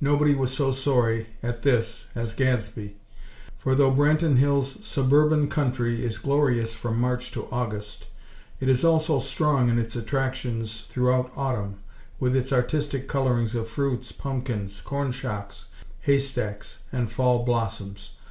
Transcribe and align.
Nobody 0.00 0.34
was 0.34 0.50
so 0.54 0.72
sorry 0.72 1.26
at 1.42 1.60
this 1.62 2.06
as 2.14 2.32
Gadsby, 2.32 2.96
for 3.58 3.74
though 3.74 3.90
Branton 3.92 4.38
Hills' 4.38 4.78
suburban 4.82 5.48
country 5.50 6.02
is 6.06 6.16
glorious 6.16 6.72
from 6.72 6.98
March 6.98 7.30
to 7.32 7.46
August, 7.50 8.06
it 8.60 8.68
is 8.70 8.82
also 8.82 9.20
strong 9.20 9.68
in 9.68 9.78
its 9.78 9.94
attractions 9.94 10.86
throughout 10.88 11.30
Autumn, 11.36 11.80
with 12.18 12.34
its 12.34 12.50
artistic 12.50 13.08
colorings 13.08 13.54
of 13.54 13.68
fruits, 13.68 14.10
pumpkins, 14.10 14.80
corn 14.80 15.12
shocks, 15.12 15.68
hay 16.00 16.18
stacks 16.18 16.78
and 16.90 17.12
Fall 17.12 17.42
blossoms. 17.44 18.12